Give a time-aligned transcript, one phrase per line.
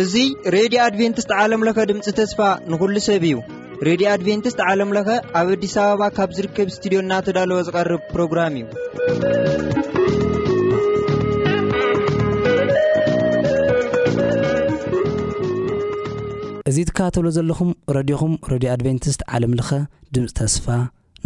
[0.00, 0.20] እዙ
[0.56, 2.38] ሬድዮ ኣድቨንትስት ዓለምለኸ ድምፂ ተስፋ
[2.70, 3.34] ንኹሉ ሰብ እዩ
[3.88, 5.08] ሬድዮ ኣድቨንትስት ዓለምለኸ
[5.40, 8.68] ኣብ ኣዲስ ኣበባ ካብ ዝርከብ እስትድዮ ናተዳለወ ዝቐርብ ፕሮግራም እዩ
[16.70, 19.70] እዙ ትካባተብሎ ዘለኹም ረድኹም ረድዮ ኣድቨንትስት ዓለምለኸ
[20.16, 20.66] ድምፂ ተስፋ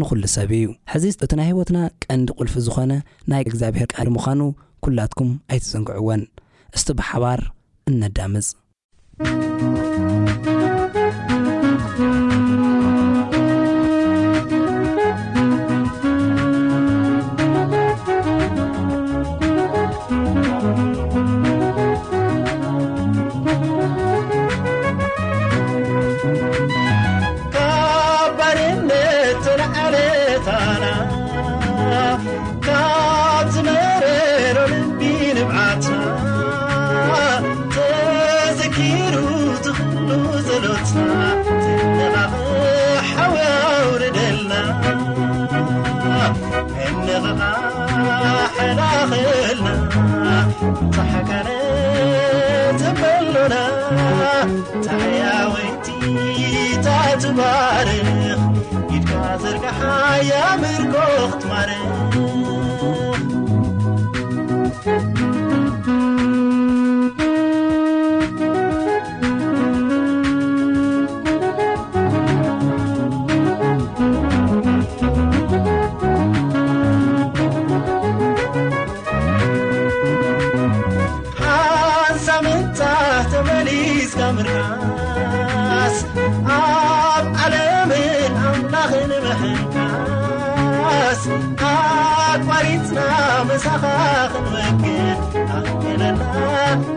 [0.00, 2.92] ንኹሉ ሰብ እዩ ሕዚ እቲ ናይ ህይወትና ቀንዲ ቁልፊ ዝኾነ
[3.32, 4.40] ናይ እግዚኣብሔር ቀንዲ ምዃኑ
[4.86, 6.22] ኩላትኩም ኣይትዘንግዕዎን
[6.76, 7.40] እስቲ ብሓባር
[7.92, 8.48] እነዳምፅ
[57.18, 58.38] تبارخ
[58.90, 62.35] ادكزركحايا مركختمر
[93.58, 94.30] صخخرك
[95.34, 96.10] أخبلا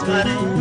[0.05, 0.52] ري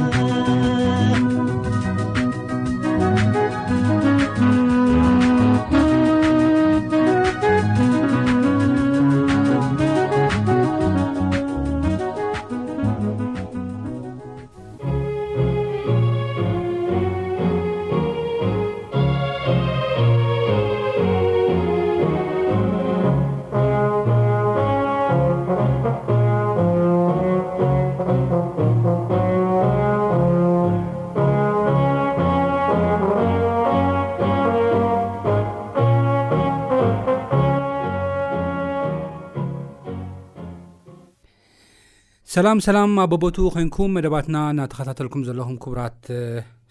[42.34, 46.00] ሰላም ሰላም ኣ ቦቦቱ ኮንኩም መደባትና እናተኸታተልኩም ዘለኹም ክቡራት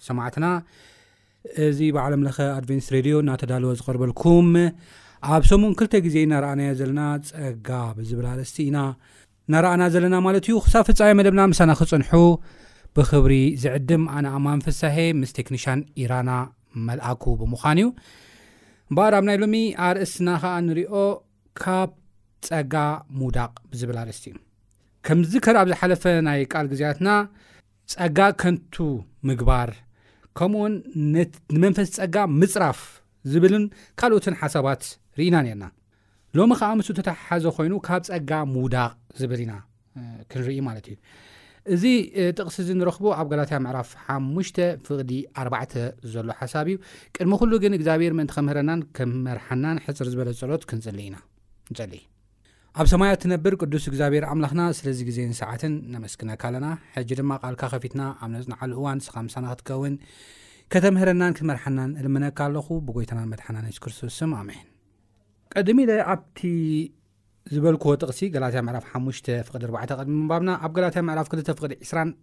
[0.06, 0.46] ሰማዕትና
[1.66, 4.48] እዚ ብዓለምለኸ ኣድቨንስ ሬድዮ እናተዳልዎ ዝቐርበልኩም
[5.34, 7.00] ኣብ ሰሙን ክልተ ግዜ እናረኣናዮ ዘለና
[7.32, 7.68] ፀጋ
[7.98, 8.78] ብዝብል ኣርእስቲ ኢና
[9.48, 12.10] እናረኣና ዘለና ማለት እዩ ክሳብ ፍፃሚ መደብና ምሳና ክፅንሑ
[12.98, 13.34] ብክብሪ
[13.64, 16.30] ዝዕድም ኣነ ኣማን ፍሳሄ ምስ ቴክኒሽን ኢራና
[16.90, 17.88] መልኣኩ ብምዃን እዩ
[18.90, 19.58] እምበር ኣብ ናይ ሎሚ
[19.88, 20.94] ኣርእስትና ከዓ ንሪኦ
[21.64, 21.92] ካብ
[22.48, 22.74] ፀጋ
[23.18, 24.38] ምውዳቕ ብዝብል ኣርእስቲ እዩ
[25.06, 27.08] ከምዚ ከር ኣብ ዝሓለፈ ናይ ቃል ግዜያትና
[27.92, 28.74] ፀጋ ከንቱ
[29.28, 29.70] ምግባር
[30.38, 30.74] ከምኡውን
[31.12, 32.80] ንመንፈስ ፀጋ ምፅራፍ
[33.32, 33.64] ዝብልን
[34.00, 34.82] ካልኦትን ሓሳባት
[35.18, 35.64] ርኢና ነርና
[36.38, 39.52] ሎሚ ከዓ ምስ ተተሓሓዘ ኮይኑ ካብ ፀጋ ምውዳቕ ዝብል ኢና
[40.30, 40.98] ክንርኢ ማለት እዩ
[41.74, 41.82] እዚ
[42.36, 45.12] ጥቕሲ እዚ ንረኽቡ ኣብ ጋላትያ ምዕራፍ ሓሙሽተ ፍቕዲ
[45.42, 45.74] ኣባዕተ
[46.12, 46.76] ዘሎ ሓሳብ እዩ
[47.16, 51.16] ቅድሚ ኩሉ ግን እግዚኣብሔር ምእንቲ ከምህረናን ከምመርሓናን ሕፅር ዝበለ ዝፀሎት ክንፅልእ ኢና
[51.72, 52.04] ንፅልእ
[52.78, 58.02] ኣብ ሰማያ ትነብር ቅዱስ እግዚኣብሔር ኣምላኽና ስለዚ ግዜን ሰዓትን ነመስክነካ ኣለና ሕጂ ድማ ቓልካ ኸፊትና
[58.24, 59.94] ኣብ ነፅናዕሉ እዋን ስኻምሳና ክትከውን
[60.74, 64.62] ከተምህረናን ክትመርሐናን እልምነካ ኣለኹ ብጎይታናን መድሓና ናይሱ ክርስቶስም ኣሜን
[65.54, 66.38] ቀድሚ ኢለ ኣብቲ
[67.54, 72.16] ዝበልክዎ ጥቕሲ ጋላትያ ምዕራፍ 5 ዲ ቅድሚ ምንባብና ኣብ ጋላትያ ምዕራፍ 2 ፍቅዲ 2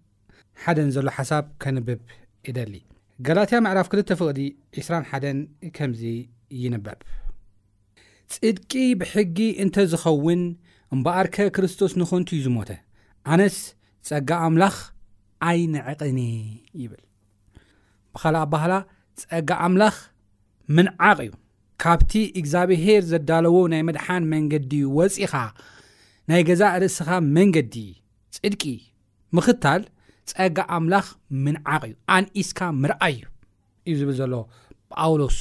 [0.69, 2.01] 1ን ዘሎ ሓሳብ ከንብብ
[2.49, 2.73] ይደሊ
[3.27, 4.41] ገላትያ ምዕራፍ 2 ፍቕዲ
[4.81, 6.03] 2 1 ከምዚ
[6.63, 6.99] ይንበብ
[8.35, 10.41] ጽድቂ ብሕጊ እንተዝኸውን
[10.95, 12.69] እምበኣርከ ክርስቶስ ንኾንቱ እዩ ዝሞተ
[13.33, 13.55] ኣነስ
[14.07, 14.75] ጸጋ ኣምላኽ
[15.47, 16.19] ኣይንዕቕኒ
[16.81, 17.03] ይብል
[18.13, 18.73] ብኻል ኣባህላ
[19.21, 19.95] ጸጋ ኣምላኽ
[20.77, 21.31] ምንዓቕ እዩ
[21.83, 25.33] ካብቲ እግዚኣብሄር ዘዳለዎ ናይ መድሓን መንገዲ ወፂኻ
[26.31, 27.93] ናይ ገዛ ርእስኻ መንገዲእ
[28.37, 28.63] ጽድቂ
[29.37, 29.83] ምኽታል
[30.31, 31.07] ጸጋ ኣምላኽ
[31.45, 33.25] ምንዓቕ እዩ ኣንእስካ ምርአይ እዩ
[33.87, 34.33] እዩ ዝብል ዘሎ
[34.93, 35.39] ጳውሎስ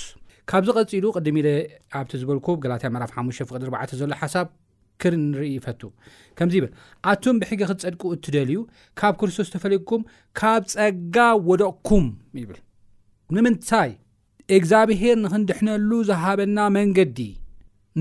[0.50, 1.48] ካብዚ ቐጺሉ ቅድሚ ኢለ
[1.98, 4.46] ኣብቲ ዝበልኩ ገላት ምዕራፍ ሓሙሽ ፍቕዲ ርዕተ ዘሎ ሓሳብ
[5.02, 5.80] ክሪንርኢፈቱ
[6.38, 6.72] ከምዚ ይብል
[7.12, 8.58] ኣቱም ብሕጊ ክትጸድቁ እትደልዩ
[8.98, 10.02] ካብ ክርስቶስ ተፈለድኩም
[10.40, 11.16] ካብ ጸጋ
[11.48, 12.06] ወደቕኩም
[12.42, 12.60] ይብል
[13.36, 13.90] ንምንታይ
[14.58, 17.18] እግዚኣብሄር ንኽንድሕነሉ ዝሃበና መንገዲ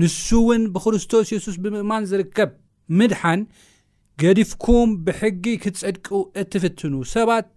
[0.02, 2.52] ንሱ እውን ብክርስቶስ የሱስ ብምእማን ዝርከብ
[3.00, 3.42] ምድሓን
[4.22, 6.08] ገዲፍኩም ብሕጊ ክትጸድቁ
[6.42, 7.48] እትፍትኑ ሰባት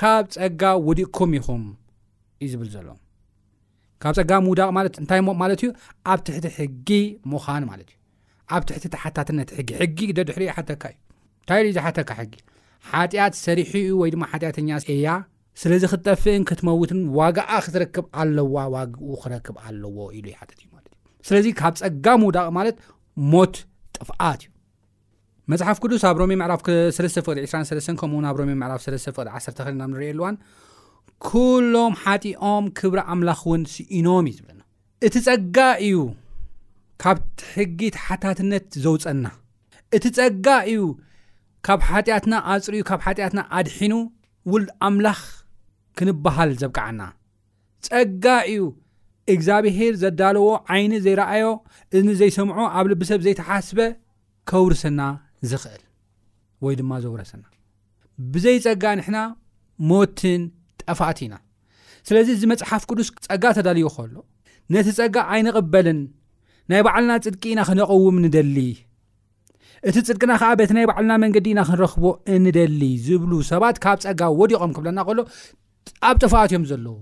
[0.00, 1.62] ካብ ጸጋ ውዲእኩም ኢኹም
[2.44, 2.88] እዩ ዝብል ዘሎ
[4.02, 4.68] ካብ ፀጋ ምውዳቅ
[5.02, 5.70] እታይ ማለት እዩ
[6.12, 6.88] ኣብ ትሕቲ ሕጊ
[7.32, 7.96] ምዃን ማለት እዩ
[8.54, 10.98] ኣብ ትሕቲ ተሓታትነት ሕጊ ሕጊ ግደድሕሪ ሓካ እዩ
[11.42, 12.32] እንታይ ዝሓተካ ሕጊ
[12.90, 14.68] ሓጢኣት ሰሪሑ ወይ ድማ ሓጢተኛ
[15.06, 15.16] ያ
[15.60, 20.84] ስለዚ ክትጠፍእን ክትመውትን ዋግኣ ክትርክብ ኣለዋ ዋግኡ ክረክብ ኣለዎ ኢሉይትእዩማዩ
[21.28, 22.76] ስለዚ ካብ ፀጋ ምውዳቕ ማለት
[23.34, 23.54] ሞት
[23.96, 24.50] ጥፍኣት እዩ
[25.50, 30.34] መፅሓፍ ቅዱስ ኣብ ሮሚ ምዕራፍለተ ፍቅ 2 ከምኡውን ኣብ ሮሚ ምዕራፍ ለተ ፍቅ 1ክልናብ ንሪየኣልዋን
[31.28, 34.62] ኩሎም ሓጢኦም ክብሪ ኣምላኽ እውን ስኢኖም እዩ ዝብለና
[35.06, 35.56] እቲ ጸጋ
[35.88, 35.98] እዩ
[37.02, 37.18] ካብ
[37.54, 39.26] ሕጊ ታሓታትነት ዘውፀና
[39.96, 40.82] እቲ ጸጋ እዩ
[41.66, 43.94] ካብ ሓጢኣትና ኣፅርኡ ካብ ሓጢኣትና ኣድሒኑ
[44.52, 45.20] ውሉድ ኣምላኽ
[45.98, 47.00] ክንበሃል ዘብቃዓና
[47.88, 48.62] ፀጋ እዩ
[49.34, 51.46] እግዚኣብሄር ዘዳለዎ ዓይኒ ዘይረኣዮ
[51.98, 53.80] እኒ ዘይሰምዖ ኣብ ልብሰብ ዘይተሓስበ
[54.50, 55.00] ከውርሰና
[55.50, 55.82] ዝኽእል
[56.64, 57.44] ወይ ድማ ዘውረሰና
[58.32, 59.18] ብዘይፀጋ ንሕና
[59.90, 60.42] ሞትን
[60.88, 61.34] ጠፋኣት ኢና
[62.08, 64.14] ስለዚ እዚ መፅሓፍ ቅዱስ ፀጋ ተዳልዩ ከሎ
[64.74, 65.98] ነቲ ፀጋ ኣይንቕበልን
[66.70, 68.56] ናይ ባዕልና ፅድቂ ኢና ክነቕውም ንደሊ
[69.88, 72.04] እቲ ፅድቅና ከዓ በቲ ናይ ባዕልና መንገዲ ኢና ክንረኽቦ
[72.36, 75.18] እንደሊ ዝብሉ ሰባት ካብ ፀጋ ወዲቖም ክብለና ከሎ
[76.08, 76.98] ኣብ ጥፍኣት እዮም ዘለዉ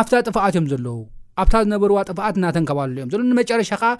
[0.00, 0.98] ኣፍታ ጥፍኣት እዮም ዘለው
[1.42, 3.90] ኣብታ ዝነበርዋ ጥፍኣት እናተንከባሉ እዮም ዘሎ ንመጨረሻ ከዓ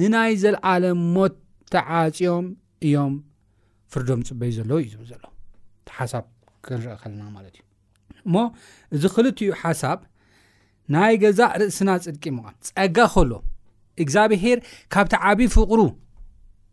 [0.00, 0.84] ንናይ ዘለዓለ
[1.14, 1.34] ሞት
[1.74, 2.46] ተዓፅኦም
[2.88, 3.12] እዮም
[3.94, 5.24] ፍርዶም ፅበይ ዘለው እዩ ዝብል ዘሎ
[5.98, 6.24] ሓሳብ
[6.66, 7.62] ክንርኢ ከለና ማለት እዩ
[8.26, 8.36] እሞ
[8.94, 9.98] እዚ ኽልቲኡ ሓሳብ
[10.94, 13.32] ናይ ገዛ ርእስና ጽድቂ ምኳን ጸጋ ኸሎ
[14.02, 14.58] እግዚኣብሄር
[14.94, 15.80] ካብቲ ዓብዪ ፍቕሩ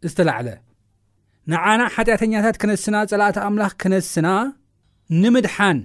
[0.09, 0.49] ዝተላዕለ
[1.51, 4.27] ንዓና ሓጢአተኛታት ክነስና ጸላተ ኣምላኽ ክነስና
[5.21, 5.79] ንምድሓን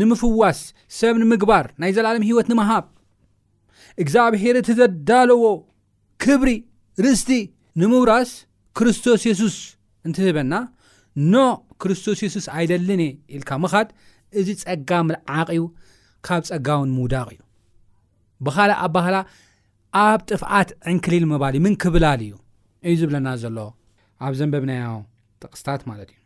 [0.00, 0.60] ንምፍዋስ
[0.98, 2.84] ሰብ ንምግባር ናይ ዘላለሚ ህይወት ንምሃብ
[4.02, 5.44] እግዚኣብሔር እቲ ዘዳለዎ
[6.24, 6.50] ክብሪ
[7.04, 7.30] ርእስቲ
[7.80, 8.30] ንምውራስ
[8.78, 9.56] ክርስቶስ የሱስ
[10.06, 10.52] እንትህበና
[11.32, 11.42] ኖ
[11.82, 13.88] ክርስቶስ የሱስ ኣይደልን እ ኢልካ ምኻድ
[14.40, 15.62] እዚ ፀጋ ምልዓቕ ዩ
[16.26, 17.38] ካብ ፀጋ ውን ምውዳቅ እዩ
[18.46, 19.16] ብኻልእ ኣባህላ
[20.06, 22.32] ኣብ ጥፍዓት ዕንክሊል መባል ምን ክብላል እዩ
[22.88, 23.58] እዩ ዝብለና ዘሎ
[24.24, 24.92] ኣብ ዘንበብናዮ
[25.42, 26.18] ጥቕስታት ማለት እዩ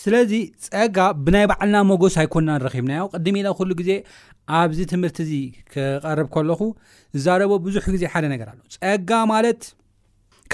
[0.00, 0.32] ስለዚ
[0.66, 3.90] ፀጋ ብናይ በዕልና መጎስ ኣይኮንና ንረኺብናዮ ቅድሚ ኢለ ኩሉ ግዜ
[4.58, 5.32] ኣብዚ ትምህርቲ እዚ
[5.72, 6.60] ክቐርብ ከለኹ
[7.24, 9.62] ዛረቦ ብዙሕ ግዜ ሓደ ነገር ኣሎ ፀጋ ማለት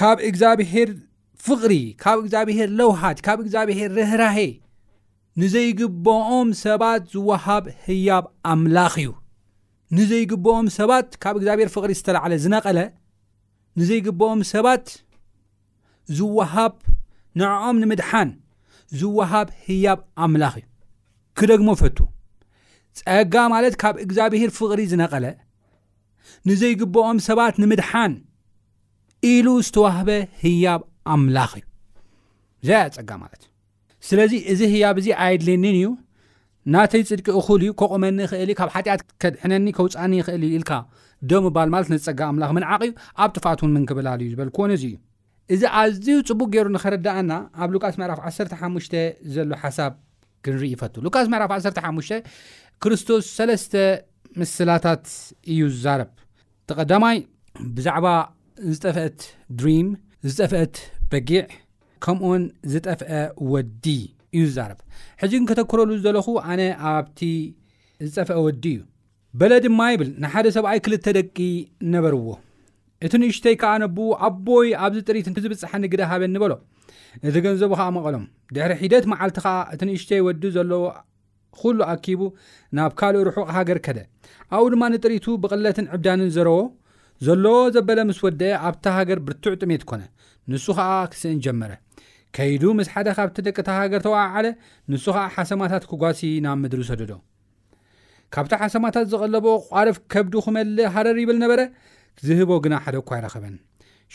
[0.01, 0.89] ካብ እግዚኣብሄር
[1.47, 4.37] ፍቕሪ ካብ እግዚኣብሄር ለውሃት ካብ እግዚኣብሄር ርህራሀ
[5.41, 9.11] ንዘይግበኦም ሰባት ዝወሃብ ህያብ ኣምላኽ እዩ
[9.97, 12.79] ንዘይግበኦም ሰባት ካብ እግዚኣብሔር ፍቕሪ ዝተለዓለ ዝነቐለ
[13.79, 14.87] ንዘይግበኦም ሰባት
[16.19, 16.75] ዝወሃብ
[17.41, 18.31] ንዕዖም ንምድሓን
[19.01, 20.67] ዝወሃብ ህያብ ኣምላኽ እዩ
[21.41, 21.99] ክደግሞ ፈቱ
[23.01, 25.27] ጸጋ ማለት ካብ እግዚኣብሔር ፍቕሪ ዝነቐለ
[26.51, 28.15] ንዘይግበኦም ሰባት ንምድሓን
[29.35, 30.11] ኢሉ ዝተዋህበ
[30.43, 30.83] ህያብ
[31.17, 31.65] ኣምላኽ እዩ
[32.71, 33.48] ዚያ ጸጋ ማለት እዩ
[34.09, 35.87] ስለዚ እዚ ህያብዚ ኣየድልኒን እዩ
[36.75, 40.71] ናተይ ፅድቂ እኹሉ ዩ ከቕመኒ ኽእል ዩ ካብ ሓጢኣት ከድሕነኒ ከውፃኒ ይኽእል ኢልካ
[41.31, 42.91] ዶ ምባል ማለት ነፀጋ ኣምላኽ ምንዓቕዩ
[43.23, 44.97] ኣብ ጥፋት ውን ምንክብላሉ እዩ ዝበል ኮነ ዚ እዩ
[45.55, 48.87] እዚ ኣዝዩ ፅቡቅ ገይሩ ንኸረዳእና ኣብ ሉቃስ መዕራፍ 15ሙሽ
[49.35, 49.93] ዘሎ ሓሳብ
[50.45, 52.31] ክንርኢ ይፈቱ ሉካስ መዕራፍ 15
[52.83, 53.75] ክርስቶስ ሰለስተ
[54.41, 55.05] ምስላታት
[55.53, 56.11] እዩ ዝዛረብ
[56.71, 57.17] ተቐዳማይ
[57.77, 58.07] ብዛዕባ
[58.75, 59.19] ዝጠፍአት
[59.59, 59.89] ድሪም
[60.29, 60.75] ዝጠፍአት
[61.11, 61.45] በጊዕ
[62.05, 63.11] ከምኡን ዝጠፍአ
[63.53, 63.87] ወዲ
[64.37, 64.81] እዩ ዝዛረብ
[65.23, 67.21] ሕጂ ግን ከተክረሉ ዘለኹ ኣነ ኣብቲ
[68.09, 68.81] ዝጠፍአ ወዲ እዩ
[69.41, 71.37] በለ ድማ ይብል ንሓደ ሰብኣይ ክልተ ደቂ
[71.95, 72.29] ነበርዎ
[73.07, 76.53] እቲ ንእሽተይ ከዓ ነብኡ ኣቦይ ኣብዚ ጥሪትን ክዝብፅሐኒ ግዳ ሃበ ኒበሎ
[77.29, 78.25] እቲ ገንዘቡ ኸኣ መቐሎም
[78.55, 80.81] ድሕሪ ሒደት መዓልቲ ኸዓ እቲ ንእሽተይ ወዲ ዘለዎ
[81.61, 82.21] ኩሉ ኣኪቡ
[82.77, 83.99] ናብ ካልእ ርሑቕ ሃገር ከደ
[84.57, 86.59] ኣብኡ ድማ ንጥሪቱ ብቕለትን ዕብዳንን ዘረቦ
[87.27, 90.03] ዘለዎ ዘበለ ምስ ወድአ ኣብቲ ሃገር ብርቱዕ ጥሜት ኮነ
[90.53, 91.73] ንሱ ኸዓ ክስእን ጀመረ
[92.37, 94.47] ከይዱ ምስ ሓደ ካብቲ ደቂ ታ ሃገር ተዋዓለ
[94.93, 97.13] ንሱ ኸዓ ሓሰማታት ክጓሲ ናብ ምድሪ ሰደዶ
[98.35, 101.61] ካብቲ ሓሰማታት ዝቐለቦ ቋርፍ ከብዱ ክመልእ ሃረር ይብል ነበረ
[102.27, 103.55] ዝህቦ ግና ሓደ ኳ ኣይረኸበን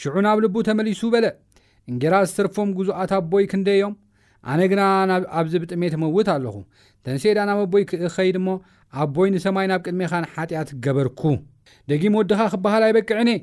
[0.01, 1.25] ሽዑ ናብ ልቡ ተመሊሱ በለ
[1.91, 3.95] እንጌራ ዝተርፎም ጉዙኣት ኣ ቦይ ክንደዮም
[4.51, 4.81] ኣነ ግና
[5.39, 6.55] ኣብዚ ብጥሜት መውት ኣለኹ
[7.05, 8.47] ተንሰይዳናብ ኣቦይ ክእኸይድሞ
[9.01, 11.21] ኣ ቦይ ንሰማይ ናብ ቅድሚኻን ሓጢኣት ገበርኩ
[11.91, 13.41] ደጊም ወድኻ ክበሃል ኣይበቅዕኒእየ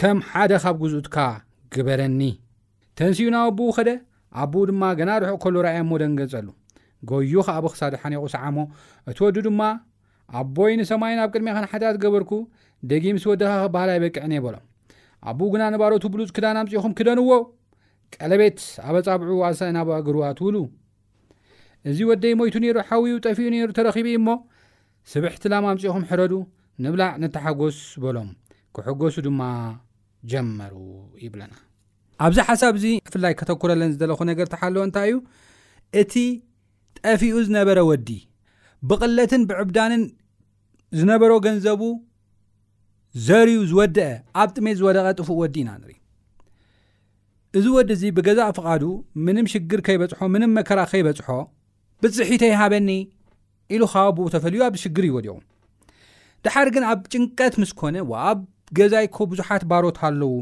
[0.00, 1.16] ከም ሓደ ካብ ግዝኡትካ
[1.74, 2.20] ግበረኒ
[2.98, 3.88] ተንሲኡናብ ኣብኡ ኸደ
[4.42, 6.46] ኣቦኡ ድማ ገና ርሑቕ ከሎ ረኣያ እሞ ደንገጸሉ
[7.10, 8.56] ጎዩኸ ኣብ ክሳደ ሓኒቑ ሰዓሞ
[9.10, 9.60] እቲ ወዱ ድማ
[10.38, 12.30] ኣ ቦይ ንሰማዩ ናብ ቅድሚ ኸን ሓትያት ገበርኩ
[12.92, 14.64] ደጊምስ ወደኻ ክበህላ ይበቅዕነ በሎም
[15.30, 17.30] ኣብኡ ግና ንባሮት ብሉፅ ክዳን ኣምፅኢኹም ክደንዎ
[18.18, 20.56] ቀለቤት ኣብ ጻብዑ ኣሳናብኣገሩኣትውሉ
[21.90, 24.28] እዚ ወደይ ሞይቱ ነይሩ ሓዊዩ ጠፊኡ ነሩ ተረኺቡ እሞ
[25.12, 26.34] ስብሕቲላም ኣምፅኢኹም ሕረዱ
[26.86, 28.28] ንብላዕ ንተሓጐስ በሎም
[28.76, 29.40] ክሕጐሱ ድማ
[30.34, 30.74] ጀመሩ
[31.24, 31.54] ይብለና
[32.26, 32.84] ኣብዚ ሓሳብ እዚ
[33.14, 35.18] ፍላይ ከተኩረለን ዝለኹ ነገር እተሓለወ እንታይ እዩ
[36.00, 36.14] እቲ
[37.04, 38.08] ጠፊኡ ዝነበረ ወዲ
[38.90, 40.02] ብቕለትን ብዕብዳንን
[40.98, 41.82] ዝነበሮ ገንዘቡ
[43.26, 44.08] ዘርዩ ዝወድአ
[44.40, 45.96] ኣብ ጥሜት ዝወደቐ ጥፉእ ወዲ ኢና ንሪኢ
[47.58, 48.82] እዚ ወዲ እዚ ብገዛእ ፍቓዱ
[49.26, 51.28] ምንም ሽግር ከይበፅሖ ምንም መከራእ ከይበፅሖ
[52.02, 52.90] ብፅሒቶ ይሃበኒ
[53.76, 55.36] ኢሉ ካብ ብኡ ተፈልዩ ኣብዚ ሽግር ይወዲቑ
[56.46, 58.38] ድሓር ግን ኣብ ጭንቀት ምስ ኮነ ወኣብ
[58.78, 60.32] ገዛይኮ ብዙሓት ባሮት ሃለው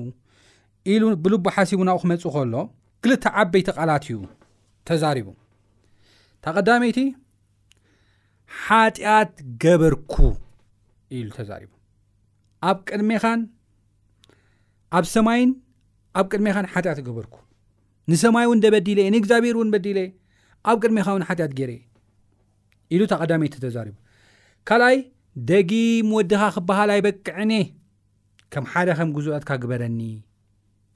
[0.95, 2.55] ኢሉ ብልቦ ሓሲቡ ናኡ ክመፅ ከሎ
[3.05, 4.17] ክልተ ዓበይቲ ቓላት እዩ
[4.89, 5.29] ተዛሪቡ
[6.45, 6.99] ታ ቐዳመይቲ
[8.65, 9.33] ሓጢኣት
[9.65, 10.13] ገበርኩ
[11.19, 11.71] ኢሉ ተዛሪቡ
[12.71, 13.41] ኣብ ቅድሜኻን
[14.99, 15.51] ኣብ ሰማይን
[16.21, 17.35] ኣብ ቅድሜኻን ሓጢኣት ገበርኩ
[18.11, 19.99] ንሰማይ እውን ደበዲለየ ንእግዚኣብሔር እውን በዲለ
[20.71, 21.73] ኣብ ቅድሚኻ ውን ሓጢኣት ጌይር
[22.97, 23.97] ኢሉ ታ ቐዳመይቲ ተዛሪቡ
[24.69, 24.97] ካልኣይ
[25.51, 27.67] ደጊም ወድኻ ክበሃል ይበቅዕኒእ
[28.53, 30.01] ከም ሓደ ከም ጉዞኦትካ ግበረኒ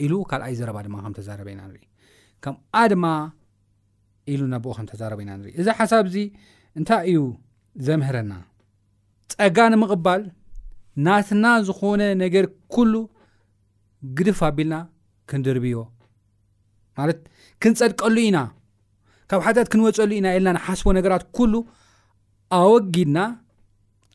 [0.05, 1.85] ኢሉ ካልኣይ ዝረባ ድማ ከም ተዛረበኢና ንሪኢ
[2.45, 3.07] ከምኣ ድማ
[4.33, 6.17] ኢሉ ነብኦ ከም ተዛረበና ንርኢ እዚ ሓሳብ እዚ
[6.79, 7.19] እንታይ እዩ
[7.87, 8.33] ዘምህረና
[9.35, 10.23] ፀጋ ንምቕባል
[11.07, 12.95] ናትና ዝኾነ ነገር ኩሉ
[14.19, 14.75] ግድፍ ኣቢልና
[15.31, 15.77] ክንድርብዮ
[16.99, 17.19] ማለት
[17.63, 18.39] ክንፀድቀሉ ኢና
[19.31, 21.55] ካብ ሓታት ክንወፀሉ ኢና የለና ንሓስቦ ነገራት ኩሉ
[22.59, 23.19] ኣወጊድና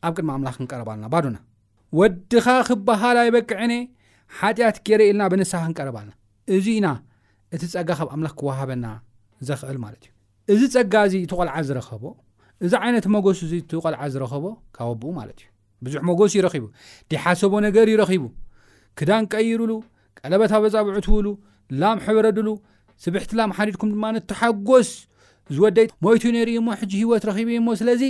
[0.06, 1.36] ኣብ ቅድሚ ኣምላኽ ክንቀረባልና ባዱና
[2.00, 3.72] ወድኻ ክባሃል ኣይበቅዕኒ
[4.40, 6.12] ሓጢኣት ገይረ ኢልና ብንስ ክንቀረባልና
[6.56, 6.86] እዚ ኢና
[7.54, 8.86] እቲ ፀጋ ካብ ኣምላኽ ክወሃበና
[9.48, 10.02] ዘኽእል ማለት
[10.52, 12.04] እዩ እዚ ፀጋ እዚ ትቆልዓ ዝረኸቦ
[12.66, 14.44] እዚ ዓይነት መጎስ እዚ ትቆልዓ ዝረኸቦ
[14.76, 15.46] ካወብኡ ማለት እዩ
[15.86, 16.64] ብዙሕ መጎስ ይረኺቡ
[17.12, 18.22] ዲሓሰቦ ነገር ይረኺቡ
[18.98, 19.72] ክዳን ቀይሩሉ
[20.20, 21.26] ቀለበታ በፃብዑትውሉ
[21.80, 22.48] ላም ሕበረዱሉ
[23.04, 24.90] ስብሕቲላም ሓዲድኩም ድማ ንተሓጎስ
[25.54, 28.02] ዝወደይ ሞይቱ ነይርኢ ሞ ሕጂ ሂወት ረኺቡ እሞ ስለዚ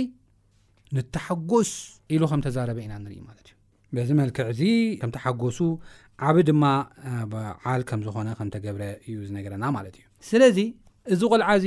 [0.97, 1.69] ንተሓጎስ
[2.15, 3.53] ኢሉ ከም ተዛረበ ኢና ንርኢ ማለት ዩ
[3.95, 4.61] በዚ መልክዕ ዚ
[5.01, 5.57] ከም ተሓጎሱ
[6.25, 6.63] ዓብ ድማ
[7.31, 10.57] ብዓል ከም ዝኾነ ከምተገብረ እዩ ዝነገረና ማለት እዩ ስለዚ
[11.13, 11.65] እዚ ቆልዓእዚ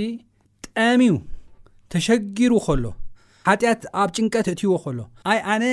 [0.76, 1.16] ጠሚው
[1.92, 2.84] ተሸጊሩ ኸሎ
[3.48, 4.98] ሓጢኣት ኣብ ጭንቀት እትይዎ ከሎ
[5.32, 5.64] ኣይ ኣነ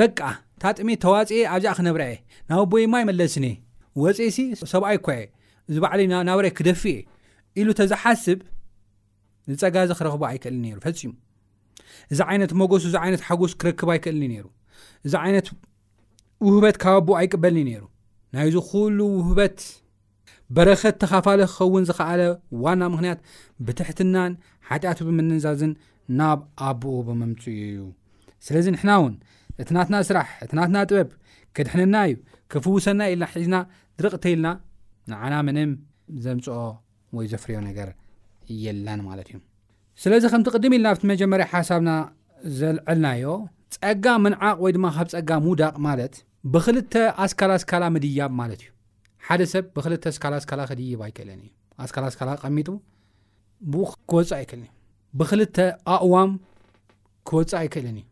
[0.00, 0.18] በቃ
[0.56, 2.14] እታጥሚት ተዋፅእ ኣብዚኣ ክነብረ የ
[2.50, 3.56] ናብ ቦወይ ማይ መለስኒእ
[4.02, 4.38] ወፂእሲ
[4.72, 5.16] ሰብኣይ ኳ
[5.70, 6.98] እዝ በዕሊዩ ናብረ ክደፍእ
[7.60, 8.38] ኢሉ ተዝሓስብ
[9.52, 11.10] ዝፀጋዚ ክረኽቡ ኣይክእልኒ ነይሩ ፈፂሙ
[12.12, 14.46] እዚ ዓይነት መገሱ እዚ ዓይነት ሓጉስ ክርክብ ኣይክእልኒ ነይሩ
[15.06, 15.48] እዚ ዓይነት
[16.46, 17.82] ውህበት ካብ ቦኡ ኣይቅበልኒ ነይሩ
[18.34, 19.58] ናይ ዝኹሉ ውህበት
[20.56, 22.22] በረኸት ተኻፋለ ክኸውን ዝኸኣለ
[22.64, 23.18] ዋና ምክንያት
[23.66, 24.32] ብትሕትናን
[24.68, 25.72] ሓጢኣቱ ብምንዛዝን
[26.18, 27.84] ናብ ኣቦኡ ብምምፅኡ እዩ
[28.46, 29.14] ስለዚ ንሕና እውን
[29.62, 31.10] እቲናትና ስራሕ እትናትና ጥበብ
[31.56, 32.14] ክድሕንና እዩ
[32.52, 33.56] ክፍውሰና ኢልና ሒዝና
[34.00, 34.48] ድረቕተኢልና
[35.12, 35.70] ንዓና ምንም
[36.24, 36.58] ዘምፅኦ
[37.16, 37.88] ወይ ዘፍርዮ ነገር
[38.64, 39.38] የለን ማለት እዩ
[40.02, 41.90] ስለዚ ከምቲ ቅድሚ ኢልና ብቲ መጀመርያ ሓሳብና
[42.60, 43.26] ዘልዕልናዮ
[43.76, 46.14] ፀጋ ምንዓቕ ወይ ድማ ካብ ፀጋ ሙውዳቕ ማለት
[46.52, 48.70] ብክልተ ኣስካላኣስካላ ምድያብ ማለት እዩ
[49.26, 51.50] ሓደ ሰብ ብክልተ ስላስካላ ክድይብ ኣይክእለን እዩ
[51.82, 52.68] ኣስስካላ ቀሚጡ
[53.74, 54.74] ብ ክወፅ ኣይክእልን እዩ
[55.20, 55.56] ብክልተ
[55.94, 56.32] ኣእዋም
[57.28, 58.04] ክወፅእ ኣይክእልን እዩ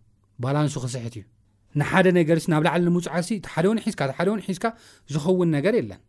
[0.44, 1.24] ባላንሱ ክስሕት እዩ
[1.82, 4.64] ንሓደ ነገርሲ ናብ ላዕሊ ንምፅዓሲ ሓደ እውን ሒዝካ ሓደ ውን ሒዝካ
[5.14, 6.00] ዝኸውን ነገር የለን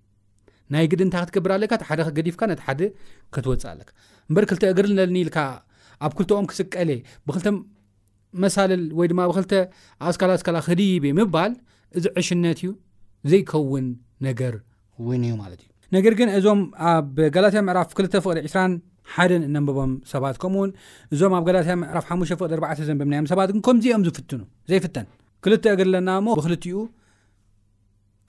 [0.76, 2.82] ናይ ግድንታይ ክትግብር ኣለካ ሓገዲፍካ ነቲ ሓደ
[3.36, 3.69] ክትወፅእ
[4.30, 5.38] ኣበ ክል እግር ልኒኢልካ
[6.06, 6.89] ኣብ ክልቶኦም ክስቀለ
[7.28, 7.38] ብክ
[8.45, 9.45] መሳለል ወይድማብል
[10.10, 11.54] ኣስላስላ ክድይብ እ ምባል
[11.97, 12.69] እዚ ዕሽነት እዩ
[13.32, 13.86] ዘይከውን
[14.27, 14.53] ነገር
[15.06, 18.79] ውይን እዩ ማለት እዩ ነገር ግን እዞም ኣብ ጋላትያ ምዕራፍ 2ል ፍቅዲ 2
[19.13, 20.71] ሓደን እነንብቦም ሰባት ከምኡውን
[21.13, 25.08] እዞም ኣብ ጋላትያ ምዕራፍ ሓሙ ፍቅዲ ዘንብብናዮም ሰባት ግን ከምዚኦም ዝፍትኑ ዘይፍተን
[25.45, 26.79] ክልተ እግር ኣለና እሞ ብክልቲኡ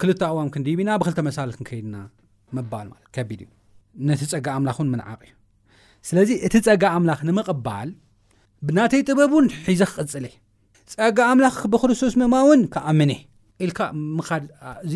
[0.02, 1.96] ክልተ ኣዋም ክንዲብኢና ብክልተ መሳል ክንከይድና
[2.56, 3.50] መባል ለት ከቢድእዩ
[4.08, 5.34] ነቲ ፀጋ ኣምላኽ እውን ምንዓቕ እዩ
[6.08, 7.90] ስለዚ እቲ ፀጋ ኣምላኽ ንምቕባል
[8.68, 10.26] ብናተይ ጥበብ እውን ሒዘ ክቕፅለ
[10.94, 13.12] ፀጋ ኣምላኽ ብክርስቶስ ምማ እውን ከኣምነ
[13.64, 13.80] ኢልካ
[14.16, 14.44] ምኻድ
[14.86, 14.94] እዚ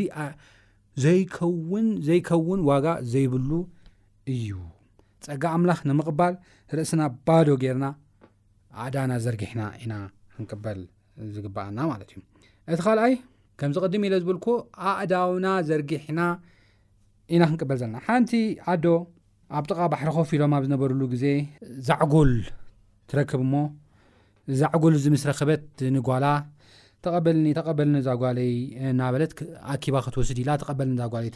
[1.04, 3.50] ዘይከውን ዘይከውን ዋጋ ዘይብሉ
[4.34, 4.48] እዩ
[5.26, 6.34] ፀጋ ኣምላኽ ንምቕባል
[6.76, 7.86] ርእስና ባዶ ጌርና
[8.84, 9.92] ኣእዳውና ዘርጊሕና ኢና
[10.34, 10.80] ክንቅበል
[11.36, 12.18] ዝግባአና ማለት እዩ
[12.72, 13.14] እቲ ኻልኣይ
[13.60, 14.46] ከምዚ ቐድም ኢለ ዝብልኩ
[14.96, 16.20] ኣእዳውና ዘርጊሕና
[17.34, 18.32] ኢና ክንቅበል ዘለና ሓንቲ
[18.74, 18.84] ዓዶ
[19.58, 21.24] ኣብ ጥቓ ባሕሪ ኮፍኢሎም ኣብ ዝነበርሉ ግዜ
[21.88, 22.32] ዛዕጉል
[23.10, 23.60] ትረክብ ሞ
[24.60, 25.62] ዛዕጉል ዚ ምስ ረኸበት
[25.96, 26.24] ንጓላ
[27.04, 28.50] ተቀበልኒ ተቀበልኒ እዛ ጓይ
[29.00, 29.32] ናበለት
[29.74, 31.26] ኣኪባ ክትወስድ ኢላ ተቀበልኒ ዛ ጓይ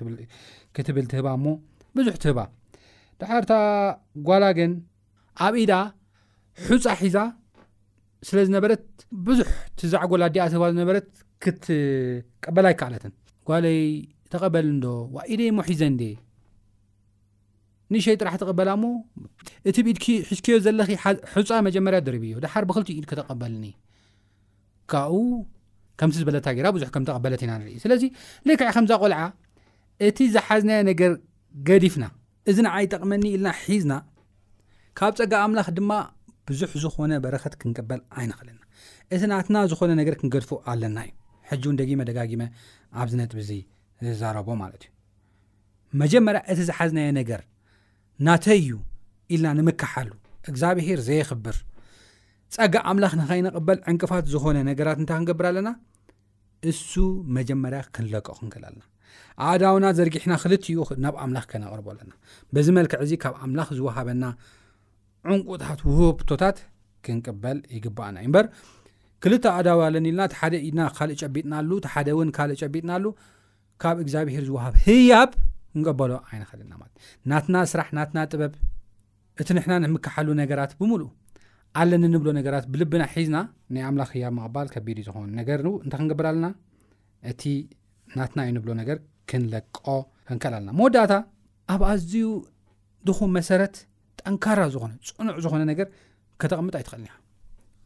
[0.77, 1.47] ክትብል ትህባ እሞ
[1.97, 2.39] ብዙሕ ትህባ
[3.21, 3.55] ድሓር እታ
[4.29, 4.73] ጓላ ግን
[5.47, 5.73] ኣብ ኢዳ
[6.69, 7.19] ሑፃ ሒዛ
[8.29, 8.83] ስለ ዝነበረት
[9.27, 9.49] ብዙሕ
[9.79, 11.09] ትዛዕጎል ዲኣ ትህባ ዝነበረት
[11.45, 13.13] ክትቀበላ ይከኣለትን
[13.51, 13.81] ጓለይ
[14.35, 14.85] ተቀበልዶ
[15.35, 16.01] ኢደ ሞ ሒዘንዴ
[17.95, 18.85] ንሸይ ጥራሕ ተቀበላ እሞ
[19.71, 20.79] እቲ ብኢድሕዝክዮ ዘለ
[21.33, 23.65] ሕፃ መጀመርያ ደርብእዩ ድሓር ብክልቲ ኢድ ክተቀበልኒ
[24.93, 25.15] ካኡ
[26.01, 28.03] ከምቲ ዝበለታ ጌራ ብዙሕ ከም ተቀበለት ኢና ንርኢ ስለዚ
[28.47, 29.21] ለይ ክዓ ከምዛ ቆልዓ
[30.07, 31.13] እቲ ዝሓዝናየ ነገር
[31.69, 32.05] ገዲፍና
[32.51, 33.95] እዚንዓይጠቕመኒ ኢልና ሒዝና
[34.99, 35.93] ካብ ፀጋ ኣምላኽ ድማ
[36.49, 38.61] ብዙሕ ዝኾነ በረከት ክንቅበል ኣይንክልና
[39.15, 41.13] እቲ ናትና ዝኾነ ነገር ክንገድፉ ኣለና እዩ
[41.51, 42.43] ሕጂ እውን ደጊመ ደጋጊመ
[43.03, 43.53] ኣብዚ ነጥብ ዚ
[44.07, 44.93] ዝዛረቦ ማለት እዩ
[46.03, 47.43] መጀመርያ እቲ ዝሓዝነየ ነገር
[48.29, 48.73] ናተ እዩ
[49.35, 50.11] ኢልና ንምካሓሉ
[50.51, 51.57] እግዚኣብሄር ዘይክብር
[52.55, 55.69] ፀጋ ኣምላኽ ንኸይነቕበል ዕንቅፋት ዝኾነ ነገራት እንታይ ክንገብር ኣለና
[56.71, 56.93] እሱ
[57.37, 58.83] መጀመርያ ክንለቀ ክንክል ኣለና
[59.51, 62.13] ኣዳውና ዘርጊሕና ክልዩ ናብ ኣምላኽ ከ ነቅርቦ ኣለና
[62.57, 64.25] በዚ መልክዕ ዚ ካብ ኣምላኽ ዝወሃበና
[65.35, 66.59] ዕንቁታት ውህብቶታት
[67.07, 68.47] ክንቅበል ይግባአና እዩ ምበር
[69.25, 73.07] ክልተ ኣዳው ለኒ ኢልና ቲ ሓደ ኢድና ካልእ ጨቢጥናሉ ሓደ እውን ካልእ ጨቢጥናኣሉ
[73.85, 75.33] ካብ እግዚኣብሄር ዝውሃብ ህያብ
[75.73, 76.93] ክንቀበሎ ዓይነኸደና ማት
[77.33, 78.55] ናትና ስራሕ ናትና ጥበብ
[79.43, 81.03] እቲ ንሕና ንምካሓሉ ነገራት ብምሉ
[81.81, 83.37] ኣለኒ ንብሎ ነገራት ብልብና ሒዝና
[83.75, 86.47] ናይ ኣምላኽ ያብ መቕባል ከቢድ እዩ ዝኮን ነገር እንተ ክንገብር ኣለና
[87.31, 87.43] እቲ
[88.17, 88.99] ናትና እዩ ንብሎ ነገር
[89.31, 89.85] ክንለቀ
[90.29, 91.15] ክንከል ለና መወዳእታ
[91.75, 92.33] ኣብ ኣዝኡ
[93.09, 93.77] ድኹም መሰረት
[94.21, 95.87] ጠንካራ ዝኾነ ፅኑዕ ዝኾነ ነገር
[96.43, 97.09] ከተቐምጥ ኣይትኽእልኒ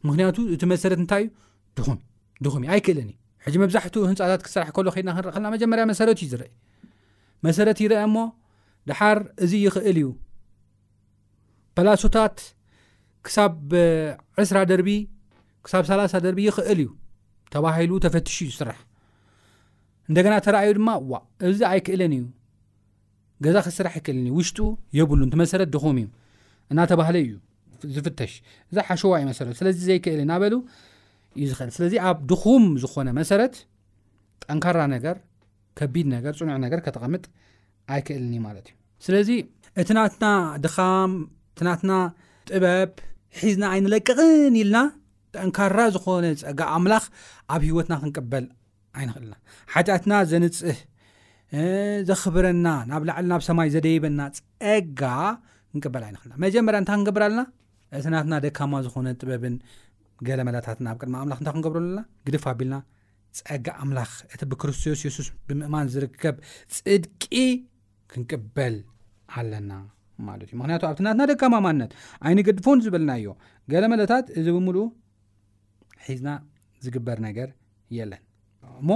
[0.07, 1.29] ምክንያቱ እቲ መሰረት እንታይ እዩ
[1.79, 1.87] ድኹ
[2.45, 6.47] ድኹም ኣይክእለን እዩ ሕጂ መብዛሕትኡ ህንፃታት ክሰራሕ ከሎ ከድና ክንርእ ልና መጀመርያ መሰረት እዩ ዝርአ
[7.47, 8.19] መሰረት ይርአ ሞ
[8.89, 10.07] ድሓር እዚ ይኽእል እዩ
[11.77, 12.35] ፓላሶታት
[13.27, 13.53] ክሳብ
[14.41, 14.89] ዕስራ ደርቢ
[15.65, 16.89] ክሳብ 30 ደርቢ ይኽእል እዩ
[17.53, 18.77] ተባሂሉ ተፈትሽ ዩ ስራሕ
[20.09, 22.23] እንደገና ተረኣዩ ድማ ዋ እዚ ኣይክእለን እዩ
[23.45, 24.57] ገዛ ክስራሕ ይክእልን ዩ ውሽጡ
[24.99, 26.07] የብሉን ቲ መሰረት ድኹም እዩ
[26.73, 27.33] እናተባህለ እዩ
[27.95, 28.33] ዝፍተሽ
[28.69, 30.53] እዚ ሓሸዋ ዩ መሰረት ስለዚ ዘይክእል ናበሉ
[31.39, 33.55] እዩ ዝኽእል ስለዚ ኣብ ድኹም ዝኾነ መሰረት
[34.45, 35.17] ጠንካራ ነገር
[35.79, 37.25] ከቢድ ነገር ፅኑዑ ነገር ከተቐምጥ
[37.95, 38.75] ኣይክእልን እዩ ማለት እዩ
[39.07, 39.29] ስለዚ
[39.81, 40.25] እቲናትና
[40.65, 41.11] ድኻም
[41.53, 41.91] እቲናትና
[42.49, 42.91] ጥበብ
[43.41, 44.77] ሒዝና ኣይንለቅቕን ኢልና
[45.35, 47.03] ጠንካራ ዝኾነ ፀጋ ኣምላኽ
[47.53, 48.45] ኣብ ሂወትና ክንቅበል
[48.99, 49.35] ዓይንክእልና
[49.73, 50.77] ሓጨኣትና ዘንፅህ
[52.09, 55.01] ዘኽብረና ናብ ላዕሊ ናብ ሰማይ ዘደይበና ፀጋ
[55.71, 57.43] ክንቅበል ዓይንክእልና መጀመርያ እንታይ ክንገብር ኣለና
[57.97, 59.55] እቲናትና ደካማ ዝኾነ ጥበብን
[60.27, 62.75] ገለ መላታትን ኣብ ቅድማ ኣምላኽ እንታይ ክንገብሩኣና ግድፍ ኣቢልና
[63.39, 66.35] ፀጋ ኣምላኽ እቲ ብክርስቶስ የሱስ ብምእማን ዝርከብ
[66.77, 67.33] ፅድቂ
[68.13, 68.75] ክንቅበል
[69.37, 69.71] ኣለና
[70.29, 71.91] ማለት እዩ ምክንያቱ ኣብቲ ናትና ደካማ ማንነት
[72.27, 73.25] ዓይኒገድፎን ዝበልናዮ
[73.71, 74.81] ገለ መለታት እዚ ብምልኡ
[76.05, 76.29] ሒዝና
[76.85, 77.49] ዝግበር ነገር
[77.97, 78.21] የለን
[78.81, 78.89] እሞ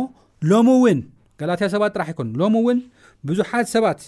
[0.52, 1.00] ሎሚ እውን
[1.42, 2.80] ጋላትያ ሰባት ጥራሕ ይኮን ሎሚ እውን
[3.30, 4.02] ብዙሓት ሰባት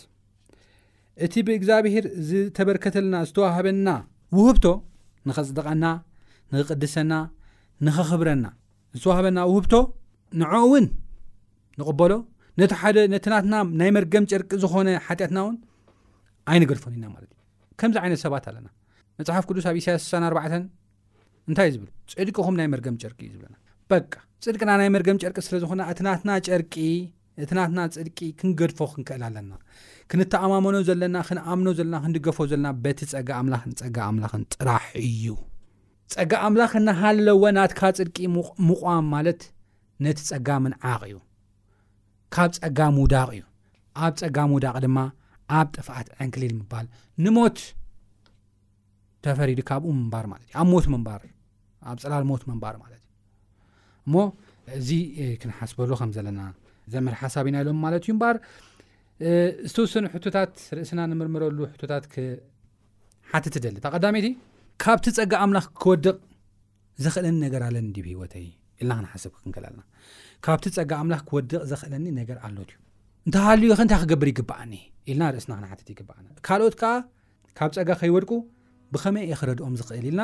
[1.26, 3.90] እቲ ብእግዚኣብሄር ዝተበርከተለና ዝተዋህበና
[4.38, 4.66] ውህብቶ
[5.30, 5.86] ንኸፅድቐና
[6.54, 7.14] ንኽቅድሰና
[7.88, 8.46] ንኸኽብረና
[8.98, 9.74] ዝተዋህበና ውህብቶ
[10.42, 10.86] ንዕኡ እውን
[11.80, 12.14] ንቕበሎ
[12.62, 15.56] ነቲ ሓደ ነቲናትና ናይ መርገም ጨርቂ ዝኾነ ሓጢአትና እውን
[16.52, 17.42] ኣይ ነገድ ፈኒና ለት እዩ
[17.80, 18.68] ከምዚ ዓይነት ሰባት ኣለና
[19.20, 20.54] መፅሓፍ ቅዱስ ኣብ ኢሳያስ 6ሳ4
[21.50, 23.56] እንታይእዩ ዝብል ፅድቂኹም ናይ መርገም ጨርቂ እዩ ዝብና
[23.92, 24.00] በ
[24.46, 26.76] ፅድቅና ናይ መርገም ጨርቂ ስለ ዝኮና እናትና ጨርቂ
[27.44, 29.52] እቲናትና ፅድቂ ክንገድፎ ክንክእል ኣለና
[30.12, 35.28] ክንተኣማመኖ ዘለና ክንኣምኖ ዘለና ክንገፈ ዘለና በቲ ፀጋ ኣምላን ፀጋ ኣምላክን ጥራሕ እዩ
[36.16, 38.18] ፀጋ ኣምላኽ ናሃለዎ ናትካ ፅድቂ
[38.70, 39.42] ምቋም ማለት
[40.06, 41.18] ነቲ ፀጋምን ዓቕ እዩ
[42.36, 43.44] ካብ ፀጋ ምውዳቅ እዩ
[44.04, 44.98] ኣብ ፀጋ ምውዳቕ ድማ
[45.58, 46.86] ኣብ ጥፍኣት ዕንክሊል ምባል
[47.24, 47.58] ንሞት
[49.26, 51.32] ተፈሪዲ ካብኡ ምንባር ማለት እ ኣብ ሞት ምባርኣብ
[52.04, 54.16] ፀላል ሞት ምንባር ማለት ዩ እሞ
[54.80, 54.90] እዚ
[55.42, 56.42] ክንሓስበሉ ከም ዘለና
[56.94, 58.36] ዘምር ሓሳብ ኢና ኢሎም ማለት እዩ እምባር
[59.70, 62.06] ዝተወሰኑ ሕቶታት ርእስና ንምርምረሉ ሕቶታት
[63.34, 64.28] ሓቲቲ ደሊ ታ ቀዳሚይቲ
[64.84, 66.16] ካብቲ ፀጋ ኣምላኽ ክወድቕ
[67.04, 68.48] ዘክእለኒ ነገር ኣለኒ ዲብ ሂወተይ
[68.82, 69.82] ኢልና ክንሓስብ ክክንክል ልና
[70.48, 72.78] ካብቲ ፀጋ ኣምላኽ ክወድቕ ዘክእለኒ ነገር ኣሎት ዩ
[73.28, 74.74] እንተሃልዮ ከ እንታይ ክገብር ይግባኣኒ
[75.12, 76.92] ኢልና ርእስና ክንሓትት ይግባኣና ካልኦት ከዓ
[77.58, 78.32] ካብ ፀጋ ከይወድቁ
[78.94, 80.22] ብኸመይ እየ ክረድኦም ዝኽእል ኢልና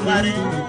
[0.06, 0.63] ري